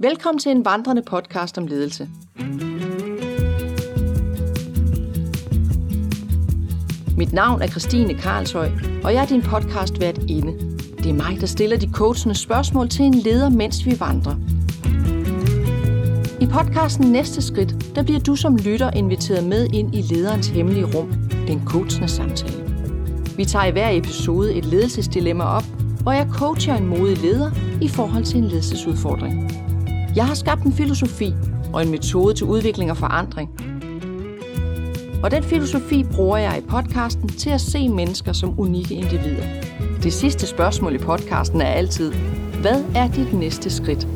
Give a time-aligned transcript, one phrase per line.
[0.00, 2.08] Velkommen til en vandrende podcast om ledelse.
[7.16, 8.70] Mit navn er Christine Karlshøj,
[9.04, 10.52] og jeg er din podcast vært inde.
[10.98, 14.34] Det er mig, der stiller de coachende spørgsmål til en leder, mens vi vandrer.
[16.40, 20.96] I podcasten Næste Skridt, der bliver du som lytter inviteret med ind i lederens hemmelige
[20.96, 21.12] rum,
[21.46, 22.64] den coachende samtale.
[23.36, 25.64] Vi tager i hver episode et ledelsesdilemma op,
[26.02, 27.50] hvor jeg coacher en modig leder
[27.82, 29.67] i forhold til en ledelsesudfordring.
[30.18, 31.34] Jeg har skabt en filosofi
[31.72, 33.50] og en metode til udvikling og forandring.
[35.22, 39.44] Og den filosofi bruger jeg i podcasten til at se mennesker som unikke individer.
[40.02, 42.12] Det sidste spørgsmål i podcasten er altid,
[42.60, 44.08] hvad er dit næste skridt?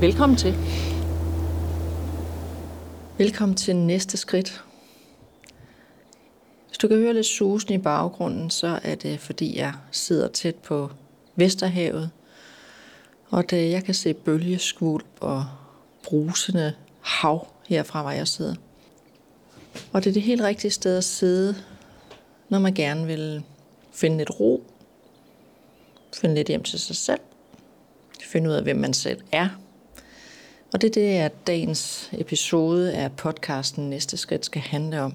[0.00, 0.54] Velkommen til.
[3.18, 4.64] Velkommen til næste skridt.
[6.68, 10.54] Hvis du kan høre lidt susen i baggrunden, så er det fordi jeg sidder tæt
[10.54, 10.90] på
[11.36, 12.10] Vesterhavet,
[13.30, 15.46] og det, jeg kan se bølgeskvulp og
[16.02, 18.54] brusende hav herfra, hvor jeg sidder.
[19.92, 21.56] Og det er det helt rigtige sted at sidde,
[22.48, 23.42] når man gerne vil
[23.92, 24.62] finde lidt ro,
[26.16, 27.20] finde lidt hjem til sig selv,
[28.22, 29.48] finde ud af, hvem man selv er.
[30.72, 35.14] Og det er det, at dagens episode af podcasten Næste Skridt skal handle om.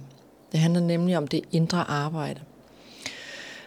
[0.51, 2.41] Det handler nemlig om det indre arbejde.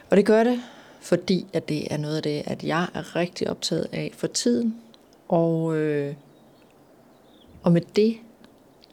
[0.09, 0.61] Og det gør det,
[1.07, 4.75] fordi at det er noget af det, at jeg er rigtig optaget af for tiden.
[5.27, 6.13] Og, øh,
[7.63, 8.17] og med det,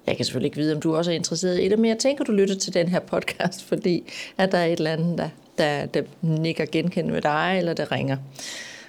[0.06, 2.24] jeg kan selvfølgelig ikke vide, om du også er interesseret i det, men jeg tænker,
[2.24, 5.86] du lytter til den her podcast, fordi at der er et eller andet, der, der,
[5.86, 8.16] der nikker genkendt med dig, eller der ringer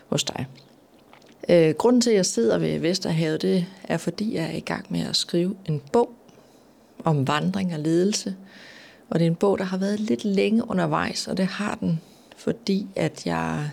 [0.07, 0.45] hos dig.
[1.49, 4.85] Øh, grunden til, at jeg sidder ved Vesterhavet, det er, fordi jeg er i gang
[4.89, 6.11] med at skrive en bog
[7.03, 8.35] om vandring og ledelse.
[9.09, 12.01] Og det er en bog, der har været lidt længe undervejs, og det har den
[12.35, 13.69] fordi at jeg,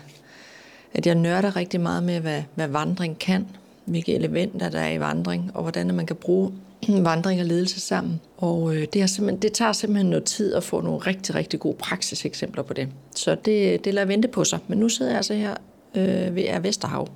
[0.93, 3.47] at jeg nørder rigtig meget med, hvad, hvad vandring kan,
[3.85, 6.51] hvilke elementer der er i vandring, og hvordan man kan bruge
[6.89, 8.21] vandring og ledelse sammen.
[8.37, 11.59] Og øh, det, er simpelthen, det tager simpelthen noget tid at få nogle rigtig, rigtig
[11.59, 12.89] gode praksiseksempler på det.
[13.15, 14.59] Så det, det lader vente på sig.
[14.67, 15.55] Men nu sidder jeg altså her
[15.95, 17.07] øh, ved Vesterhav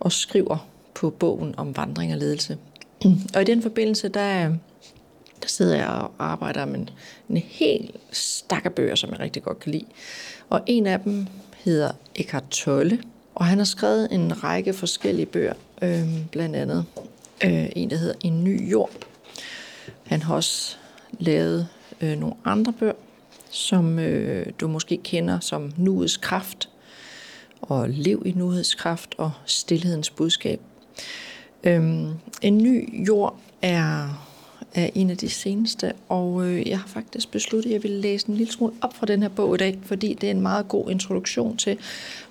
[0.00, 2.58] og skriver på bogen om vandring og ledelse.
[3.34, 4.52] Og i den forbindelse, der,
[5.42, 6.90] der sidder jeg og arbejder med en,
[7.28, 9.84] en hel stak bøger, som jeg rigtig godt kan lide.
[10.50, 11.26] Og en af dem
[11.64, 13.02] hedder Eckhart Tolle,
[13.34, 16.84] og han har skrevet en række forskellige bøger, øh, blandt andet
[17.44, 18.90] øh, en, der hedder En ny jord.
[20.06, 20.76] Han har også
[21.18, 21.68] lavet
[22.00, 22.92] øh, nogle andre bøger,
[23.50, 26.68] som øh, du måske kender som Nuets Kraft,
[27.62, 30.60] og Lev i Nuets Kraft og Stilhedens Budskab.
[31.64, 31.82] Øh,
[32.42, 34.08] en ny jord er
[34.74, 38.28] er en af de seneste, og øh, jeg har faktisk besluttet, at jeg vil læse
[38.28, 40.68] en lille smule op fra den her bog i dag, fordi det er en meget
[40.68, 41.78] god introduktion til,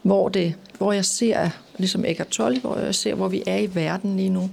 [0.01, 3.75] hvor, det, hvor jeg ser, ligesom Eckhart Tolle, hvor jeg ser, hvor vi er i
[3.75, 4.49] verden lige nu,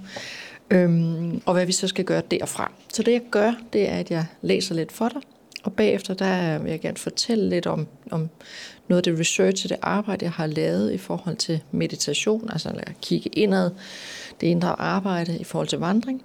[0.70, 2.72] øhm, og hvad vi så skal gøre derfra.
[2.92, 5.20] Så det jeg gør, det er, at jeg læser lidt for dig,
[5.62, 8.28] og bagefter der vil jeg gerne fortælle lidt om, om
[8.88, 12.68] noget af det research og det arbejde, jeg har lavet i forhold til meditation, altså
[12.68, 13.70] at kigge indad,
[14.40, 16.22] det indre arbejde i forhold til vandring,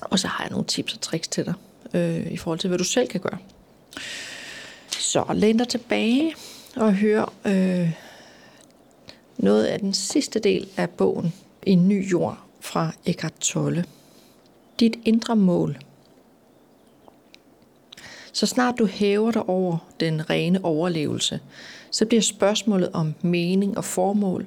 [0.00, 1.54] og så har jeg nogle tips og tricks til dig,
[1.94, 3.38] øh, i forhold til, hvad du selv kan gøre.
[4.90, 6.34] Så læn dig tilbage
[6.76, 7.92] og hør øh,
[9.36, 13.84] noget af den sidste del af bogen, En ny jord fra Eckhart Tolle.
[14.80, 15.78] Dit indre mål.
[18.32, 21.40] Så snart du hæver dig over den rene overlevelse,
[21.90, 24.46] så bliver spørgsmålet om mening og formål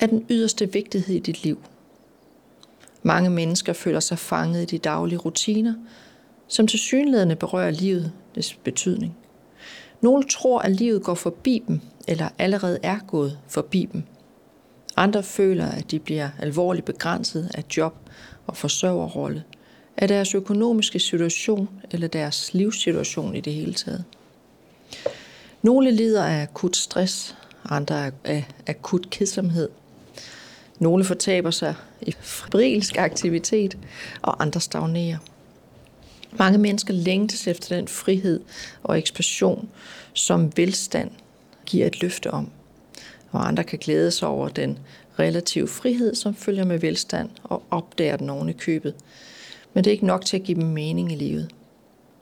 [0.00, 1.58] af den yderste vigtighed i dit liv–
[3.06, 5.74] mange mennesker føler sig fanget i de daglige rutiner,
[6.48, 9.16] som til synlædende berører livet, dets betydning.
[10.00, 14.02] Nogle tror, at livet går forbi dem, eller allerede er gået forbi dem.
[14.96, 17.94] Andre føler, at de bliver alvorligt begrænset af job
[18.46, 19.44] og forsørgerrolle,
[19.96, 24.04] af deres økonomiske situation eller deres livssituation i det hele taget.
[25.62, 29.68] Nogle lider af akut stress, andre af akut kedsomhed–
[30.78, 33.78] nogle fortaber sig i febrilsk aktivitet,
[34.22, 35.18] og andre stagnerer.
[36.38, 38.40] Mange mennesker længtes efter den frihed
[38.82, 39.68] og ekspansion,
[40.12, 41.10] som velstand
[41.66, 42.50] giver et løfte om.
[43.30, 44.78] Og andre kan glæde sig over den
[45.18, 48.94] relative frihed, som følger med velstand og opdager den oven i købet.
[49.74, 51.50] Men det er ikke nok til at give dem mening i livet.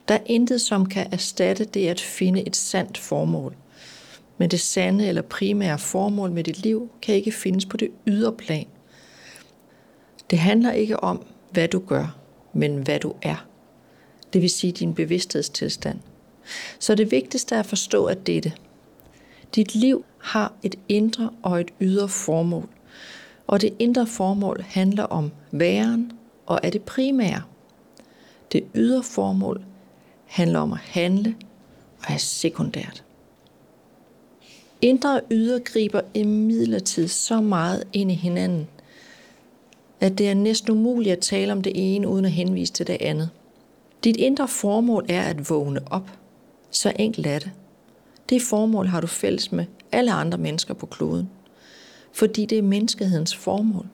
[0.07, 3.55] Der er intet, som kan erstatte det at finde et sandt formål.
[4.37, 8.33] Men det sande eller primære formål med dit liv kan ikke findes på det ydre
[8.33, 8.67] plan.
[10.29, 12.17] Det handler ikke om, hvad du gør,
[12.53, 13.45] men hvad du er.
[14.33, 15.99] Det vil sige din bevidsthedstilstand.
[16.79, 18.53] Så det vigtigste er at forstå, at dette.
[19.55, 22.69] Dit liv har et indre og et ydre formål.
[23.47, 26.11] Og det indre formål handler om væren
[26.45, 27.41] og er det primære.
[28.51, 29.63] Det ydre formål
[30.25, 31.35] handler om at handle
[31.99, 33.02] og er sekundært.
[34.83, 38.67] Indre og ydre griber imidlertid så meget ind i hinanden,
[39.99, 42.97] at det er næsten umuligt at tale om det ene uden at henvise til det
[42.99, 43.29] andet.
[44.03, 46.09] Dit indre formål er at vågne op.
[46.71, 47.51] Så enkelt er det.
[48.29, 51.29] Det formål har du fælles med alle andre mennesker på kloden.
[52.11, 53.87] Fordi det er menneskehedens formål.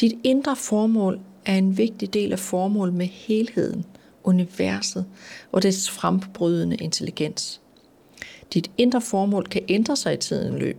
[0.00, 3.84] Dit indre formål er en vigtig del af formålet med helheden,
[4.24, 5.06] universet
[5.52, 7.61] og dets frembrydende intelligens.
[8.54, 10.76] Dit indre formål kan ændre sig i tiden løb.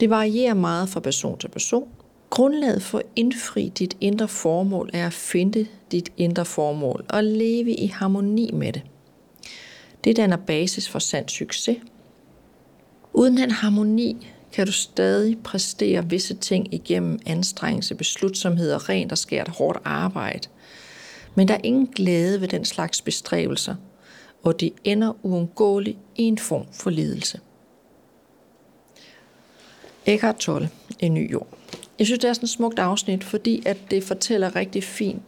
[0.00, 1.88] Det varierer meget fra person til person.
[2.30, 7.74] Grundlaget for at indfri dit indre formål er at finde dit indre formål og leve
[7.74, 8.82] i harmoni med det.
[10.04, 11.76] Det danner basis for sand succes.
[13.12, 19.18] Uden den harmoni kan du stadig præstere visse ting igennem anstrengelse, beslutsomhed og rent og
[19.18, 20.48] skært hårdt arbejde.
[21.34, 23.74] Men der er ingen glæde ved den slags bestræbelser,
[24.42, 27.40] og de ender uundgåeligt i en form for lidelse.
[30.06, 31.48] Eckhart Tolle, En ny jord.
[31.98, 35.22] Jeg synes, det er sådan et smukt afsnit, fordi at det fortæller rigtig fint,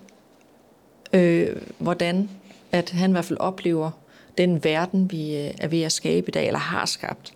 [1.13, 2.31] øh, hvordan
[2.73, 3.91] at han i hvert fald oplever
[4.39, 7.33] den verden, vi øh, er ved at skabe i dag, eller har skabt.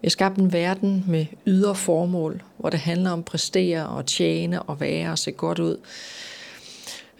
[0.00, 4.06] Vi har skabt en verden med ydre formål, hvor det handler om at præstere og
[4.06, 5.76] tjene og være og se godt ud.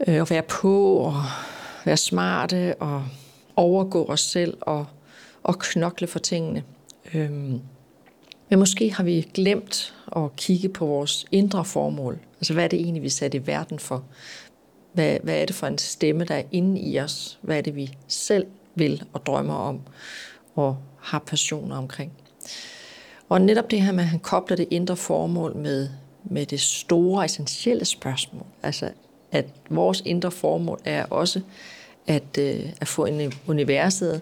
[0.07, 1.15] Øh, og være på og
[1.85, 3.05] være smarte og
[3.57, 4.87] overgå os selv og,
[5.43, 6.65] og knokle for tingene.
[7.15, 7.61] Øhm,
[8.49, 12.19] men måske har vi glemt at kigge på vores indre formål.
[12.37, 14.05] Altså hvad er det egentlig, vi er sat i verden for?
[14.93, 17.39] Hvad, hvad er det for en stemme, der er inde i os?
[17.43, 19.81] Hvad er det, vi selv vil og drømmer om
[20.55, 22.13] og har passioner omkring?
[23.29, 25.89] Og netop det her med, at han kobler det indre formål med,
[26.25, 28.47] med det store, essentielle spørgsmål.
[28.63, 28.91] Altså,
[29.31, 31.41] at vores indre formål er også
[32.07, 34.21] at, øh, at få en universet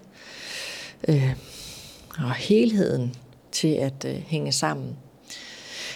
[1.08, 1.30] øh,
[2.18, 3.14] og helheden
[3.52, 4.96] til at øh, hænge sammen.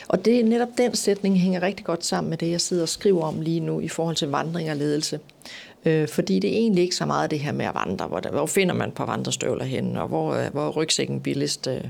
[0.09, 2.89] Og det er netop den sætning hænger rigtig godt sammen med det, jeg sidder og
[2.89, 5.21] skriver om lige nu i forhold til vandring og ledelse.
[5.85, 8.07] Øh, fordi det er egentlig ikke så meget det her med at vandre.
[8.07, 11.81] Hvor, hvor finder man på vandrestøvler hen, og hvor, øh, hvor er rygsækken billigst, øh,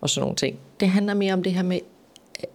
[0.00, 0.58] og sådan nogle ting.
[0.80, 1.80] Det handler mere om det her med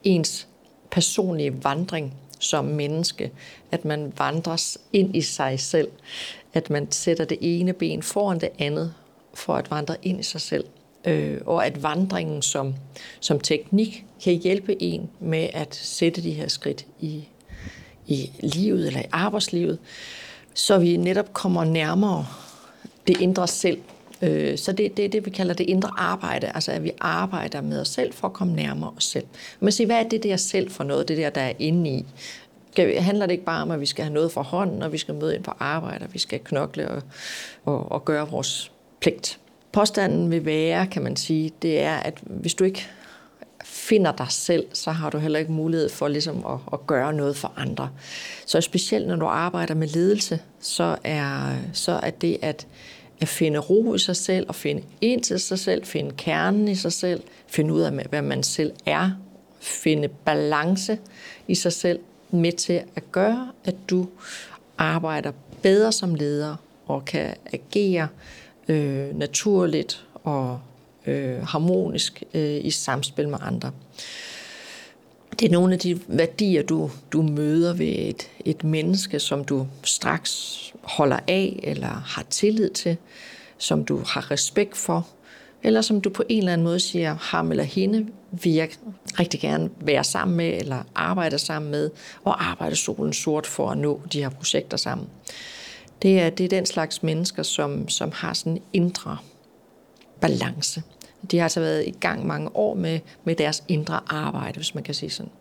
[0.03, 0.47] ens
[0.91, 3.31] personlige vandring som menneske.
[3.71, 5.87] At man vandres ind i sig selv.
[6.53, 8.93] At man sætter det ene ben foran det andet,
[9.33, 10.65] for at vandre ind i sig selv.
[11.05, 12.75] Øh, og at vandringen som,
[13.19, 17.27] som teknik kan hjælpe en med at sætte de her skridt i,
[18.07, 19.79] i livet eller i arbejdslivet
[20.53, 22.27] så vi netop kommer nærmere
[23.07, 23.81] det indre selv.
[24.21, 27.61] Øh, så det er det, det, vi kalder det indre arbejde, altså at vi arbejder
[27.61, 29.25] med os selv for at komme nærmere os selv.
[29.59, 32.05] Man siger, hvad er det der selv for noget, det der, der er inde i?
[32.97, 35.15] Handler det ikke bare om, at vi skal have noget fra hånden, og vi skal
[35.15, 37.01] møde ind på arbejde, og vi skal knokle og,
[37.65, 39.39] og, og gøre vores pligt?
[39.71, 42.87] Påstanden vil være, kan man sige, det er, at hvis du ikke
[43.63, 47.37] finder dig selv, så har du heller ikke mulighed for ligesom at, at gøre noget
[47.37, 47.89] for andre.
[48.45, 52.67] Så specielt når du arbejder med ledelse, så er, så er det at,
[53.21, 56.75] at finde ro i sig selv, og finde ind til sig selv, finde kernen i
[56.75, 59.11] sig selv, finde ud af, hvad man selv er,
[59.59, 60.99] finde balance
[61.47, 61.99] i sig selv,
[62.31, 64.07] med til at gøre, at du
[64.77, 66.55] arbejder bedre som leder
[66.87, 68.07] og kan agere
[68.67, 70.59] øh, naturligt og
[71.07, 73.71] øh, harmonisk øh, i samspil med andre.
[75.41, 79.67] Det er nogle af de værdier, du, du møder ved et, et menneske, som du
[79.83, 82.97] straks holder af eller har tillid til,
[83.57, 85.07] som du har respekt for,
[85.63, 88.69] eller som du på en eller anden måde siger, ham eller hende vil jeg
[89.19, 91.89] rigtig gerne være sammen med, eller arbejde sammen med,
[92.23, 95.07] og arbejde solen sort for at nå de her projekter sammen.
[96.01, 99.17] Det er, det er den slags mennesker, som, som har sådan en indre
[100.19, 100.81] balance.
[101.31, 104.83] De har altså været i gang mange år med, med deres indre arbejde, hvis man
[104.83, 105.31] kan sige sådan.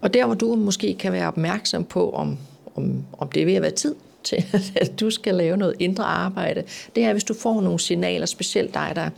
[0.00, 2.38] Og der, hvor du måske kan være opmærksom på, om,
[2.76, 4.44] om, om det er ved at være tid til,
[4.82, 6.62] at du skal lave noget indre arbejde,
[6.96, 9.10] det er, hvis du får nogle signaler, specielt dig, der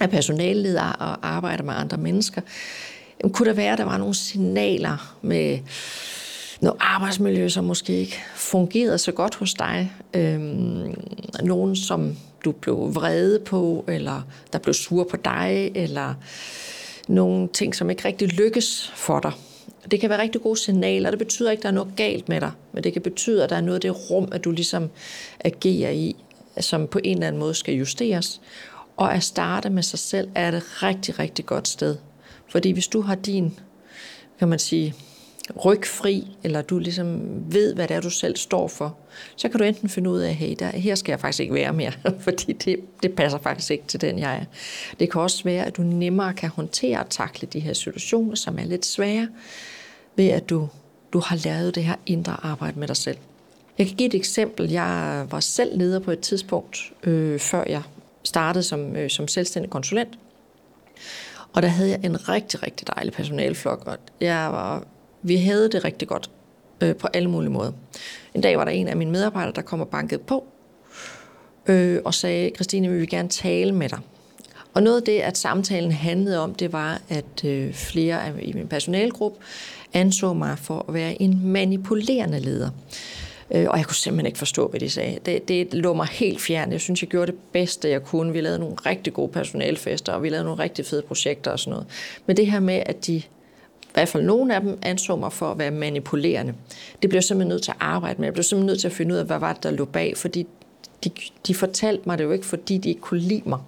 [0.00, 2.40] er personalleder og arbejder med andre mennesker,
[3.32, 5.58] kunne der være, at der var nogle signaler med
[6.60, 9.92] noget arbejdsmiljø, som måske ikke fungerede så godt hos dig.
[10.14, 10.94] Øhm,
[11.42, 14.22] nogen, som du blev vrede på, eller
[14.52, 16.14] der blev sur på dig, eller
[17.08, 19.32] nogle ting, som ikke rigtig lykkes for dig.
[19.90, 21.10] Det kan være rigtig gode signaler.
[21.10, 23.50] Det betyder ikke, at der er noget galt med dig, men det kan betyde, at
[23.50, 24.90] der er noget af det rum, at du ligesom
[25.40, 26.16] agerer i,
[26.60, 28.40] som på en eller anden måde skal justeres.
[28.96, 31.96] Og at starte med sig selv er et rigtig, rigtig godt sted.
[32.48, 33.58] Fordi hvis du har din
[34.38, 34.94] kan man sige,
[35.64, 37.20] rygfri, eller du ligesom
[37.52, 38.96] ved, hvad det er, du selv står for,
[39.36, 41.72] så kan du enten finde ud af, hey, der, her skal jeg faktisk ikke være
[41.72, 41.92] mere,
[42.26, 44.44] fordi det, det passer faktisk ikke til den, jeg er.
[45.00, 48.58] Det kan også være, at du nemmere kan håndtere og takle de her situationer, som
[48.58, 49.28] er lidt svære,
[50.16, 50.68] ved at du,
[51.12, 53.18] du har lavet det her indre arbejde med dig selv.
[53.78, 54.70] Jeg kan give et eksempel.
[54.70, 57.82] Jeg var selv leder på et tidspunkt, øh, før jeg
[58.24, 60.18] startede som, øh, som selvstændig konsulent.
[61.52, 64.84] Og der havde jeg en rigtig, rigtig dejlig personalflok, og jeg var,
[65.26, 66.30] vi havde det rigtig godt
[66.80, 67.72] øh, på alle mulige måder.
[68.34, 70.44] En dag var der en af mine medarbejdere, der kom og bankede på,
[71.66, 73.98] øh, og sagde, Christine, vi vil gerne tale med dig.
[74.74, 78.52] Og noget af det, at samtalen handlede om, det var, at øh, flere af, i
[78.52, 79.38] min personalgruppe
[79.92, 82.70] anså mig for at være en manipulerende leder.
[83.50, 85.18] Øh, og jeg kunne simpelthen ikke forstå, hvad de sagde.
[85.26, 86.72] Det, det lå mig helt fjern.
[86.72, 88.32] Jeg synes, jeg gjorde det bedste, jeg kunne.
[88.32, 91.70] Vi lavede nogle rigtig gode personalfester, og vi lavede nogle rigtig fede projekter og sådan
[91.70, 91.86] noget.
[92.26, 93.22] Men det her med, at de
[93.96, 96.54] hvert fald nogle af dem anså mig for at være manipulerende.
[97.02, 98.26] Det blev jeg simpelthen nødt til at arbejde med.
[98.26, 100.16] Jeg blev simpelthen nødt til at finde ud af, hvad var det, der lå bag,
[100.16, 100.46] fordi
[101.04, 101.10] de,
[101.46, 103.58] de fortalte mig det jo ikke, fordi de ikke kunne lide mig.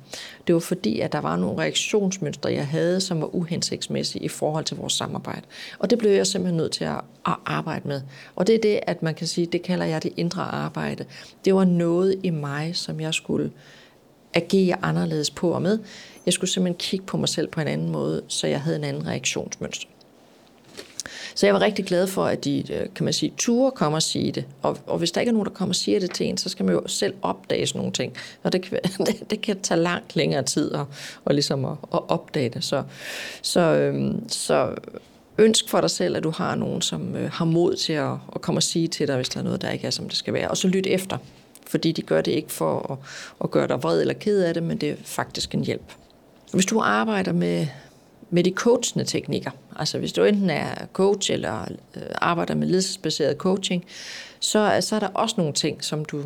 [0.46, 4.64] Det var fordi, at der var nogle reaktionsmønstre, jeg havde, som var uhensigtsmæssige i forhold
[4.64, 5.42] til vores samarbejde.
[5.78, 8.00] Og det blev jeg simpelthen nødt til at, at arbejde med.
[8.36, 11.04] Og det er det, at man kan sige, det kalder jeg det indre arbejde.
[11.44, 13.50] Det var noget i mig, som jeg skulle
[14.34, 15.78] agere anderledes på og med.
[16.26, 18.84] Jeg skulle simpelthen kigge på mig selv på en anden måde, så jeg havde en
[18.84, 19.88] anden reaktionsmønster.
[21.38, 24.02] Så jeg var rigtig glad for, at de, øh, kan man sige, ture komme og
[24.02, 24.44] sige det.
[24.62, 26.48] Og, og hvis der ikke er nogen, der kommer og siger det til en, så
[26.48, 28.12] skal man jo selv opdage sådan nogle ting.
[28.42, 30.80] Og det kan, det, det kan tage langt længere tid at,
[31.24, 32.64] og ligesom at, at opdage det.
[32.64, 32.82] Så,
[33.42, 34.74] så, øhm, så
[35.38, 38.40] ønsk for dig selv, at du har nogen, som øh, har mod til at, at
[38.40, 40.34] komme og sige til dig, hvis der er noget, der ikke er, som det skal
[40.34, 40.48] være.
[40.48, 41.18] Og så lyt efter,
[41.66, 42.98] fordi de gør det ikke for at,
[43.44, 45.92] at gøre dig vred eller ked af det, men det er faktisk en hjælp.
[46.52, 47.66] Hvis du arbejder med,
[48.30, 49.50] med de coachende teknikker.
[49.76, 51.60] Altså hvis du enten er coach eller
[51.96, 53.84] øh, arbejder med ledelsesbaseret coaching,
[54.40, 56.24] så, så er der også nogle ting, som du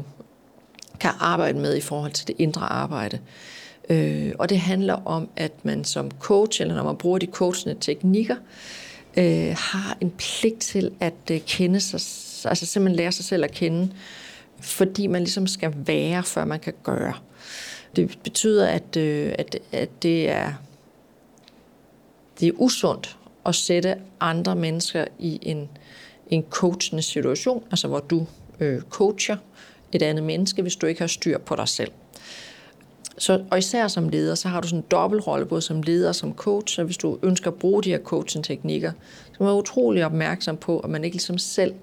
[1.01, 3.19] kan arbejde med i forhold til det indre arbejde.
[3.91, 7.77] Øh, og det handler om, at man som coach, eller når man bruger de coachende
[7.81, 8.37] teknikker,
[9.17, 12.01] øh, har en pligt til at øh, kende sig,
[12.51, 13.93] altså simpelthen lære sig selv at kende,
[14.61, 17.15] fordi man ligesom skal være, før man kan gøre.
[17.97, 20.53] Det betyder, at, øh, at, at det er
[22.41, 25.69] det er usundt at sætte andre mennesker i en,
[26.31, 28.27] en coachende situation, altså hvor du
[28.61, 29.37] øh, coacher
[29.93, 31.91] et andet menneske, hvis du ikke har styr på dig selv.
[33.19, 36.15] Så, og især som leder, så har du sådan en dobbeltrolle, både som leder og
[36.15, 38.93] som coach, så hvis du ønsker at bruge de her coaching-teknikker,
[39.33, 41.75] så man er utrolig opmærksom på, at man ikke ligesom selv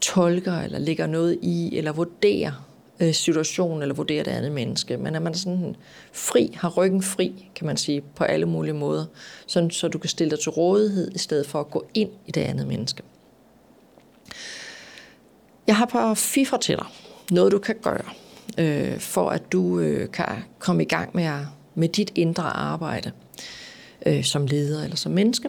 [0.00, 2.66] tolker eller lægger noget i, eller vurderer
[3.00, 5.76] øh, situation eller vurdere det andet menneske, men at man sådan
[6.12, 9.04] fri, har ryggen fri, kan man sige, på alle mulige måder,
[9.46, 12.30] sådan, så du kan stille dig til rådighed, i stedet for at gå ind i
[12.30, 13.02] det andet menneske.
[15.66, 16.86] Jeg har på fifre til dig,
[17.30, 18.04] noget du kan gøre,
[18.58, 20.26] øh, for at du øh, kan
[20.58, 23.12] komme i gang med, med dit indre arbejde
[24.06, 25.48] øh, som leder eller som menneske.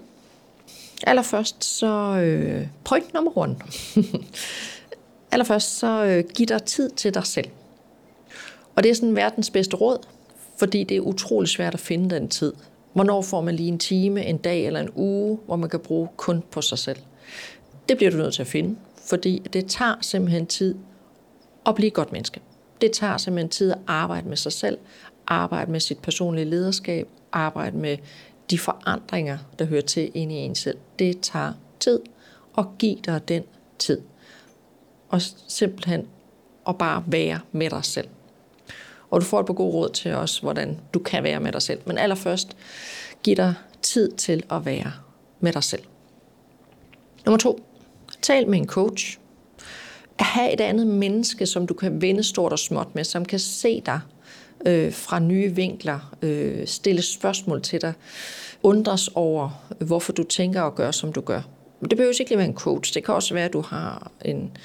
[1.04, 3.56] Allerførst så øh, point nummer one.
[5.38, 7.48] Allerførst så øh, giv dig tid til dig selv.
[8.75, 9.98] Og det er sådan verdens bedste råd,
[10.60, 12.53] fordi det er utrolig svært at finde den tid.
[12.94, 16.08] Hvornår får man lige en time, en dag eller en uge, hvor man kan bruge
[16.17, 16.98] kun på sig selv?
[17.89, 20.75] Det bliver du nødt til at finde, fordi det tager simpelthen tid
[21.65, 22.39] at blive et godt menneske.
[22.82, 24.77] Det tager simpelthen tid at arbejde med sig selv,
[25.27, 27.98] arbejde med sit personlige lederskab, arbejde med
[28.50, 30.77] de forandringer, der hører til ind i en selv.
[31.00, 32.00] Det tager tid
[32.53, 33.44] og giv dig den
[33.79, 34.01] tid
[35.10, 36.08] og simpelthen
[36.68, 38.08] at bare være med dig selv.
[39.10, 41.62] Og du får et par gode råd til os, hvordan du kan være med dig
[41.62, 41.80] selv.
[41.86, 42.58] Men allerførst,
[43.24, 44.92] giv dig tid til at være
[45.40, 45.84] med dig selv.
[47.26, 47.64] Nummer to,
[48.22, 49.18] tal med en coach.
[50.20, 53.82] Ha' et andet menneske, som du kan vende stort og småt med, som kan se
[53.86, 54.00] dig
[54.66, 57.94] øh, fra nye vinkler, øh, stille spørgsmål til dig,
[58.64, 61.42] undres over, hvorfor du tænker og gør, som du gør.
[61.81, 62.93] Det behøver ikke lige være en coach.
[62.93, 64.57] Det kan også være, at du har en,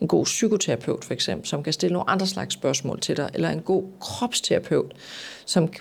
[0.00, 3.50] en god psykoterapeut, for eksempel, som kan stille nogle andre slags spørgsmål til dig, eller
[3.50, 4.92] en god kropsterapeut,
[5.44, 5.72] som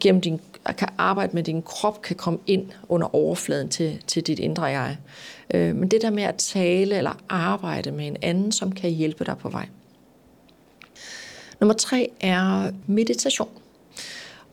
[0.00, 0.40] gennem din,
[0.78, 4.96] kan arbejde med din krop, kan komme ind under overfladen til, til dit indre jeg.
[5.54, 9.24] Øh, men det der med at tale eller arbejde med en anden, som kan hjælpe
[9.24, 9.68] dig på vej.
[11.60, 13.48] Nummer tre er meditation.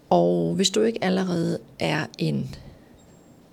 [0.09, 2.55] Og hvis du ikke allerede er en,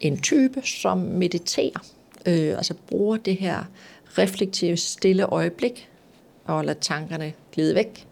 [0.00, 1.84] en type, som mediterer,
[2.26, 3.64] øh, altså bruger det her
[4.18, 5.88] reflektive, stille øjeblik,
[6.44, 8.06] og lader tankerne glide væk,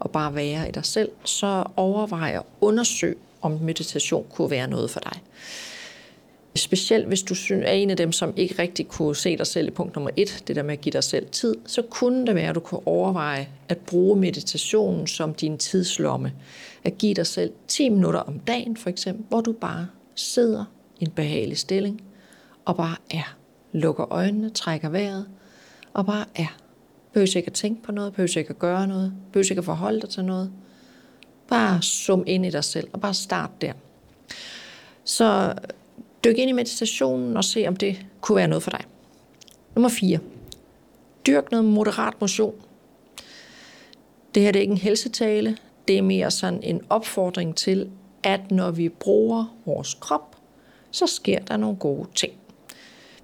[0.00, 4.90] og bare være i dig selv, så overvej og undersøge, om meditation kunne være noget
[4.90, 5.22] for dig.
[6.54, 9.70] Specielt hvis du er en af dem, som ikke rigtig kunne se dig selv i
[9.70, 12.48] punkt nummer et, det der med at give dig selv tid, så kunne det være,
[12.48, 16.32] at du kunne overveje at bruge meditationen som din tidslomme.
[16.84, 20.64] At give dig selv 10 minutter om dagen for eksempel, hvor du bare sidder
[21.00, 22.02] i en behagelig stilling
[22.64, 23.37] og bare er.
[23.72, 25.26] Lukker øjnene, trækker vejret
[25.92, 26.56] og bare er.
[27.12, 30.00] Behøver ikke at tænke på noget, behøver ikke at gøre noget, behøver ikke at forholde
[30.00, 30.52] dig til noget.
[31.48, 33.72] Bare sum ind i dig selv og bare start der.
[35.04, 35.54] Så
[36.24, 38.84] dyk ind i meditationen og se, om det kunne være noget for dig.
[39.74, 40.18] Nummer 4.
[41.26, 42.54] Dyrk noget moderat motion.
[44.34, 45.56] Det her det er ikke en helsetale.
[45.88, 47.90] Det er mere sådan en opfordring til,
[48.22, 50.36] at når vi bruger vores krop,
[50.90, 52.32] så sker der nogle gode ting.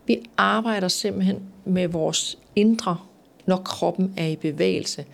[0.07, 2.97] Vi arbejder simpelthen med vores indre,
[3.47, 5.05] når kroppen er i bevægelse.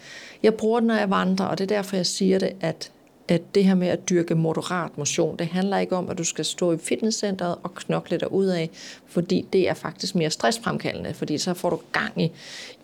[0.42, 2.92] Jeg bruger den, når jeg vandrer, og det er derfor, jeg siger det, at
[3.30, 6.44] at det her med at dyrke moderat motion, det handler ikke om, at du skal
[6.44, 8.70] stå i fitnesscenteret og knokle dig ud af,
[9.06, 12.32] fordi det er faktisk mere stressfremkaldende, fordi så får du gang i,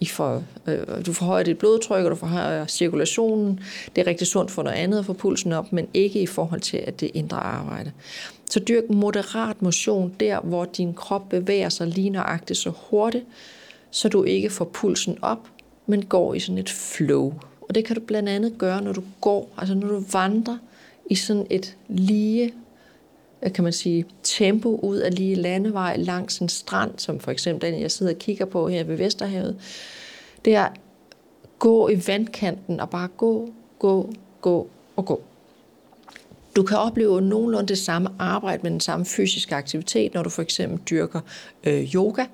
[0.00, 3.60] i for, øh, du forhøjer dit blodtryk, og du forhøjer cirkulationen.
[3.96, 6.60] Det er rigtig sundt for noget andet at få pulsen op, men ikke i forhold
[6.60, 7.92] til, at det indre arbejde.
[8.50, 13.24] Så dyrk moderat motion der, hvor din krop bevæger sig lige nøjagtigt så hurtigt,
[13.90, 15.48] så du ikke får pulsen op,
[15.86, 17.34] men går i sådan et flow.
[17.60, 20.58] Og det kan du blandt andet gøre, når du går, altså når du vandrer
[21.10, 22.54] i sådan et lige,
[23.54, 27.80] kan man sige, tempo ud af lige landevej langs en strand, som for eksempel den,
[27.80, 29.56] jeg sidder og kigger på her ved Vesterhavet.
[30.44, 30.68] Det er
[31.58, 33.48] gå i vandkanten og bare gå,
[33.78, 35.22] gå, gå og gå.
[36.56, 40.42] Du kan opleve nogenlunde det samme arbejde med den samme fysiske aktivitet, når du for
[40.42, 41.20] eksempel dyrker
[41.64, 42.24] øh, yoga,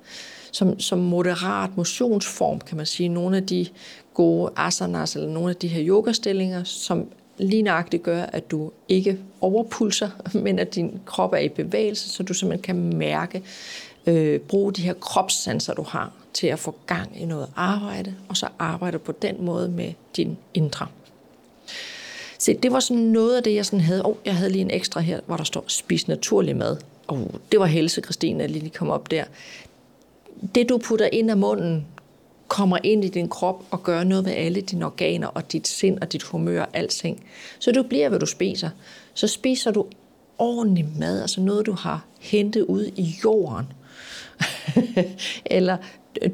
[0.51, 3.09] som, som moderat motionsform, kan man sige.
[3.09, 3.67] Nogle af de
[4.13, 9.19] gode asanas eller nogle af de her yogastillinger, som lige nøjagtigt gør, at du ikke
[9.41, 10.09] overpulser,
[10.43, 13.43] men at din krop er i bevægelse, så du simpelthen kan mærke,
[14.07, 18.37] øh, bruge de her kropssanser, du har, til at få gang i noget arbejde, og
[18.37, 20.87] så arbejde på den måde med din indre.
[22.43, 24.05] Se, det var sådan noget af det, jeg sådan havde.
[24.05, 26.77] Oh, jeg havde lige en ekstra her, hvor der står, spis naturlig mad.
[27.07, 27.19] Oh,
[27.51, 29.23] det var helse, Christine, at lige kom op der.
[30.55, 31.85] Det, du putter ind af munden,
[32.47, 35.99] kommer ind i din krop og gør noget ved alle dine organer og dit sind
[35.99, 37.23] og dit humør og alting.
[37.59, 38.69] Så du bliver, hvad du spiser.
[39.13, 39.85] Så spiser du
[40.37, 43.65] ordentlig mad, altså noget, du har hentet ud i jorden.
[45.45, 45.77] eller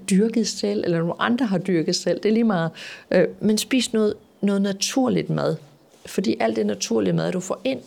[0.10, 2.19] dyrket selv, eller nogle andre har dyrket selv.
[2.19, 2.72] Det er lige meget.
[3.12, 5.56] Øh, men spis noget, noget naturligt mad.
[6.10, 7.80] Fordi alt det naturlige mad, du får ind,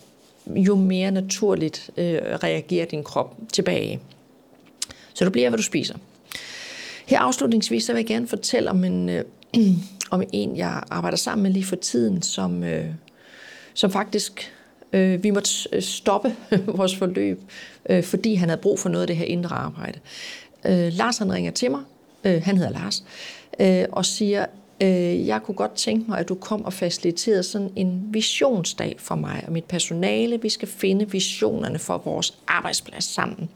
[0.46, 4.00] jo mere naturligt øh, reagerer din krop tilbage.
[5.14, 5.94] Så du bliver, hvad du spiser.
[7.06, 9.24] Her afslutningsvis så vil jeg gerne fortælle om en, øh,
[10.10, 12.86] om en, jeg arbejder sammen med lige for tiden, som, øh,
[13.74, 14.52] som faktisk
[14.92, 16.36] øh, vi måtte øh, stoppe
[16.78, 17.40] vores forløb,
[17.90, 19.98] øh, fordi han havde brug for noget af det her indre arbejde.
[20.66, 21.80] Øh, Lars han ringer til mig,
[22.24, 23.04] øh, han hedder Lars,
[23.60, 24.46] øh, og siger,
[24.82, 29.14] øh, jeg kunne godt tænke mig, at du kom og faciliterede sådan en visionsdag for
[29.14, 30.42] mig og mit personale.
[30.42, 33.48] Vi skal finde visionerne for vores arbejdsplads sammen.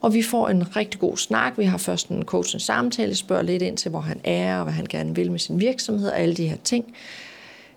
[0.00, 1.58] Og vi får en rigtig god snak.
[1.58, 4.72] Vi har først en coaching samtale, spørger lidt ind til, hvor han er, og hvad
[4.72, 6.94] han gerne vil med sin virksomhed, og alle de her ting.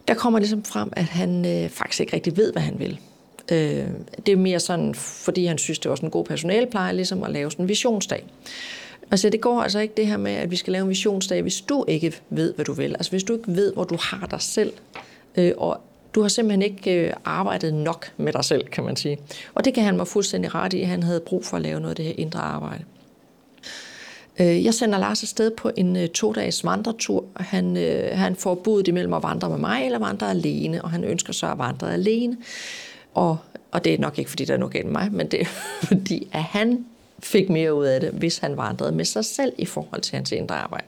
[0.07, 2.99] Der kommer ligesom frem, at han øh, faktisk ikke rigtig ved, hvad han vil.
[3.51, 3.87] Øh,
[4.25, 7.31] det er mere sådan, fordi han synes, det var sådan en god personalepleje, ligesom at
[7.31, 8.23] lave sådan en visionsdag.
[9.11, 11.61] Altså det går altså ikke det her med, at vi skal lave en visionsdag, hvis
[11.61, 12.91] du ikke ved, hvad du vil.
[12.95, 14.73] Altså hvis du ikke ved, hvor du har dig selv,
[15.35, 15.81] øh, og
[16.15, 19.17] du har simpelthen ikke øh, arbejdet nok med dig selv, kan man sige.
[19.53, 20.81] Og det kan han mig fuldstændig ret i.
[20.81, 22.83] Han havde brug for at lave noget af det her indre arbejde.
[24.39, 27.25] Øh, jeg sender Lars afsted på en øh, to-dages vandretur.
[27.35, 31.03] Han, øh, han får budet imellem at vandre med mig eller vandre alene, og han
[31.03, 32.37] ønsker så at vandre alene.
[33.13, 33.37] Og,
[33.71, 35.45] og det er nok ikke, fordi der er noget galt med mig, men det er
[35.87, 36.85] fordi, at han
[37.19, 40.31] fik mere ud af det, hvis han vandrede med sig selv i forhold til hans
[40.31, 40.85] indre arbejde.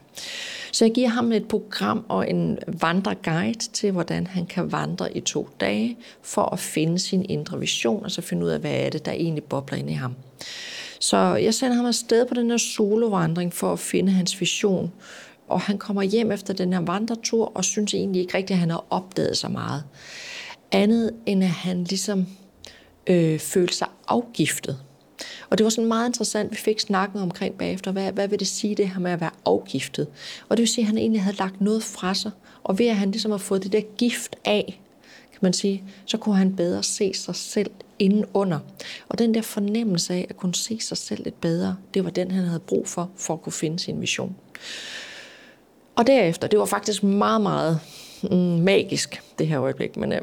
[0.71, 5.21] Så jeg giver ham et program og en vandreguide til, hvordan han kan vandre i
[5.21, 8.89] to dage, for at finde sin indre vision, og så finde ud af, hvad er
[8.89, 10.15] det, der egentlig bobler ind i ham.
[10.99, 14.91] Så jeg sender ham afsted på den her solovandring for at finde hans vision.
[15.47, 18.69] Og han kommer hjem efter den her vandretur og synes egentlig ikke rigtigt, at han
[18.69, 19.83] har opdaget så meget.
[20.71, 22.27] Andet end at han ligesom
[23.07, 24.79] øh, følte sig afgiftet.
[25.49, 28.47] Og det var sådan meget interessant, vi fik snakken omkring bagefter, hvad, hvad vil det
[28.47, 30.07] sige det her med at være afgiftet?
[30.49, 32.31] Og det vil sige, at han egentlig havde lagt noget fra sig,
[32.63, 34.81] og ved at han ligesom har fået det der gift af,
[35.31, 38.59] kan man sige, så kunne han bedre se sig selv indenunder.
[39.09, 42.31] Og den der fornemmelse af at kunne se sig selv lidt bedre, det var den,
[42.31, 44.35] han havde brug for, for at kunne finde sin vision.
[45.95, 47.79] Og derefter, det var faktisk meget, meget
[48.23, 50.21] mm, magisk, det her øjeblik, men øh,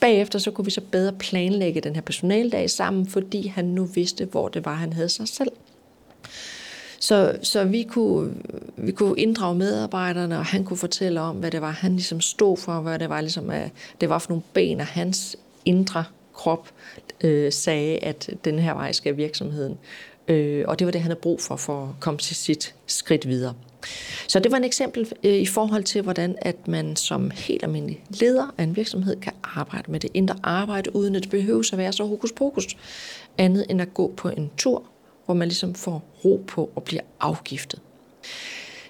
[0.00, 4.24] bagefter så kunne vi så bedre planlægge den her personaldag sammen, fordi han nu vidste,
[4.24, 5.50] hvor det var, han havde sig selv.
[7.00, 8.34] Så, så vi, kunne,
[8.76, 12.56] vi kunne inddrage medarbejderne, og han kunne fortælle om, hvad det var, han ligesom stod
[12.56, 16.04] for, hvad det var, ligesom, at det var for nogle ben, og hans indre
[16.34, 16.70] krop
[17.20, 19.78] øh, sagde, at den her vej skal virksomheden.
[20.28, 23.28] Øh, og det var det, han havde brug for, for at komme til sit skridt
[23.28, 23.54] videre.
[24.28, 28.04] Så det var et eksempel øh, i forhold til, hvordan at man som helt almindelig
[28.08, 31.78] leder af en virksomhed kan arbejde med det indre arbejde, uden at det behøver at
[31.78, 32.76] være så hokus pokus,
[33.38, 34.82] andet end at gå på en tur,
[35.24, 37.80] hvor man ligesom får ro på og bliver afgiftet.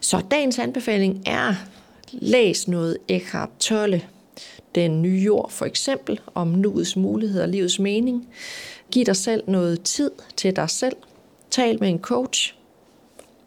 [0.01, 1.55] Så dagens anbefaling er,
[2.13, 4.03] læs noget Eckhart Tolle,
[4.75, 8.29] Den nye jord for eksempel, om nuets muligheder og livets mening.
[8.91, 10.97] Giv dig selv noget tid til dig selv.
[11.51, 12.55] Tal med en coach.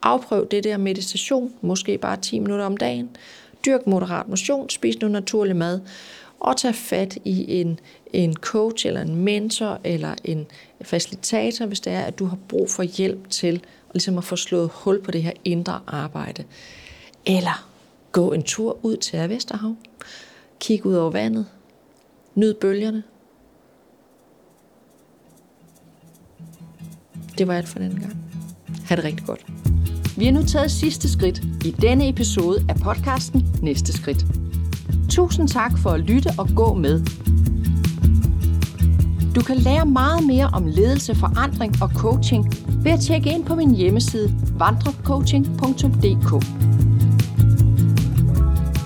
[0.02, 3.10] Afprøv det der meditation, måske bare 10 minutter om dagen.
[3.66, 5.82] Dyrk moderat motion, spis noget naturlig mad,
[6.40, 7.80] og tag fat i en,
[8.14, 10.48] en coach eller en mentor eller en
[10.82, 14.70] facilitator, hvis det er, at du har brug for hjælp til ligesom at få slået
[14.74, 16.44] hul på det her indre arbejde.
[17.26, 17.70] Eller
[18.12, 19.76] gå en tur ud til Vesterhav.
[20.60, 21.46] Kig ud over vandet.
[22.36, 23.04] Nyd bølgerne.
[27.38, 28.18] Det var alt for denne gang.
[28.86, 29.46] Ha' det rigtig godt.
[30.20, 34.26] Vi har nu taget sidste skridt i denne episode af podcasten Næste Skridt.
[35.10, 37.06] Tusind tak for at lytte og gå med.
[39.36, 42.46] Du kan lære meget mere om ledelse, forandring og coaching
[42.84, 46.46] ved at tjekke ind på min hjemmeside vandrecoaching.dk.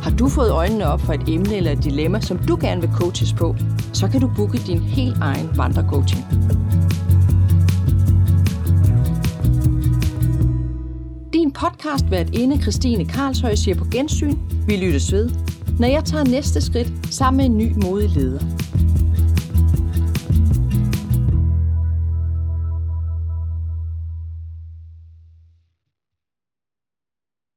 [0.03, 2.89] Har du fået øjnene op for et emne eller et dilemma, som du gerne vil
[2.93, 3.55] coaches på,
[3.93, 6.25] så kan du booke din helt egen vandrecoaching.
[11.53, 14.37] Podcast hvert inde Christine Karlshøj siger på gensyn.
[14.67, 15.29] Vi lyttes ved,
[15.79, 18.39] når jeg tager næste skridt sammen med en ny modig leder.